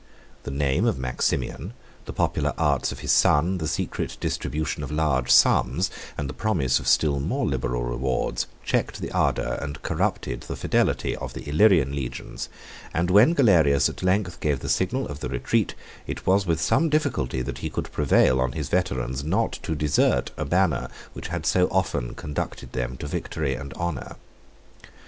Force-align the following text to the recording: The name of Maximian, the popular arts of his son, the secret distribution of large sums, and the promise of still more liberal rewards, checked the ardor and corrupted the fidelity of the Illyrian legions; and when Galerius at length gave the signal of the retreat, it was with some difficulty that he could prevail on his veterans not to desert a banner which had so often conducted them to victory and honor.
The 0.45 0.49
name 0.49 0.87
of 0.87 0.97
Maximian, 0.97 1.73
the 2.05 2.11
popular 2.11 2.55
arts 2.57 2.91
of 2.91 3.01
his 3.01 3.11
son, 3.11 3.59
the 3.59 3.67
secret 3.67 4.17
distribution 4.19 4.81
of 4.81 4.89
large 4.89 5.29
sums, 5.29 5.91
and 6.17 6.27
the 6.27 6.33
promise 6.33 6.79
of 6.79 6.87
still 6.87 7.19
more 7.19 7.45
liberal 7.45 7.83
rewards, 7.83 8.47
checked 8.65 8.99
the 8.99 9.11
ardor 9.11 9.59
and 9.61 9.79
corrupted 9.83 10.41
the 10.41 10.55
fidelity 10.55 11.15
of 11.15 11.33
the 11.33 11.47
Illyrian 11.47 11.91
legions; 11.95 12.49
and 12.95 13.11
when 13.11 13.35
Galerius 13.35 13.89
at 13.89 14.01
length 14.01 14.39
gave 14.39 14.61
the 14.61 14.69
signal 14.69 15.07
of 15.07 15.19
the 15.19 15.29
retreat, 15.29 15.75
it 16.07 16.25
was 16.25 16.47
with 16.47 16.59
some 16.59 16.89
difficulty 16.89 17.43
that 17.43 17.59
he 17.59 17.69
could 17.69 17.91
prevail 17.91 18.41
on 18.41 18.53
his 18.53 18.69
veterans 18.69 19.23
not 19.23 19.51
to 19.61 19.75
desert 19.75 20.31
a 20.35 20.45
banner 20.45 20.89
which 21.13 21.27
had 21.27 21.45
so 21.45 21.67
often 21.67 22.15
conducted 22.15 22.71
them 22.71 22.97
to 22.97 23.05
victory 23.05 23.53
and 23.53 23.71
honor. 23.75 24.15